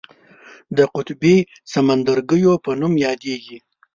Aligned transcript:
د 0.77 0.79
قطبي 0.95 1.35
سمندرګیو 1.71 2.53
په 2.65 2.71
نوم 2.79 2.93
یادیږي. 3.05 3.57